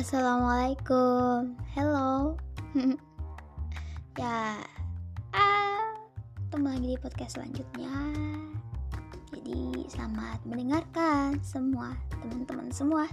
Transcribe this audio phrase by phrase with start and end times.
[0.00, 2.32] Assalamualaikum, hello.
[4.16, 4.56] ya,
[5.36, 5.92] ah,
[6.48, 7.92] ketemu lagi di podcast selanjutnya.
[9.28, 13.04] Jadi selamat mendengarkan semua teman-teman semua.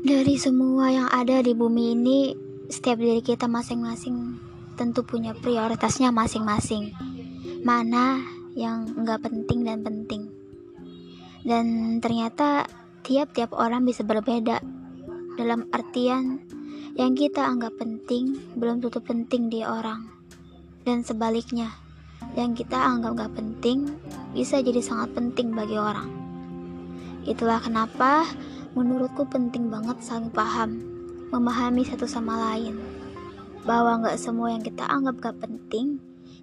[0.00, 4.40] Dari semua yang ada di bumi ini, setiap diri kita masing-masing
[4.80, 6.96] tentu punya prioritasnya masing-masing.
[7.60, 8.24] Mana
[8.56, 10.32] yang nggak penting dan penting.
[11.44, 12.64] Dan ternyata
[13.04, 14.64] tiap-tiap orang bisa berbeda.
[15.36, 16.40] Dalam artian
[16.96, 20.08] yang kita anggap penting belum tentu penting di orang.
[20.82, 21.70] Dan sebaliknya,
[22.34, 23.92] yang kita anggap nggak penting
[24.32, 26.08] bisa jadi sangat penting bagi orang.
[27.28, 28.26] Itulah kenapa
[28.72, 30.80] menurutku penting banget saling paham,
[31.32, 32.76] memahami satu sama lain.
[33.64, 35.96] Bahwa nggak semua yang kita anggap gak penting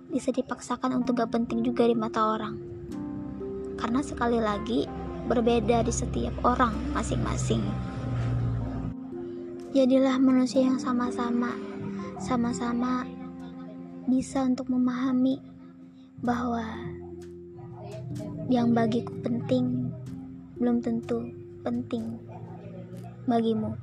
[0.09, 2.57] bisa dipaksakan untuk gak penting juga di mata orang.
[3.77, 4.89] Karena sekali lagi
[5.29, 7.61] berbeda di setiap orang masing-masing.
[9.69, 11.53] Jadilah manusia yang sama-sama,
[12.17, 13.05] sama-sama
[14.09, 15.37] bisa untuk memahami
[16.25, 16.65] bahwa
[18.49, 19.93] yang bagiku penting
[20.57, 21.29] belum tentu
[21.61, 22.17] penting
[23.29, 23.77] bagimu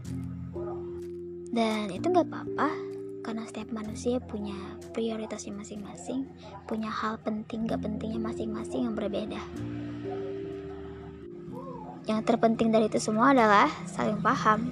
[1.57, 2.69] dan itu nggak apa-apa
[3.25, 4.55] karena setiap manusia punya
[4.93, 6.29] prioritasnya masing-masing
[6.69, 9.41] punya hal penting gak pentingnya masing-masing yang berbeda.
[12.07, 14.71] Yang terpenting dari itu semua adalah saling paham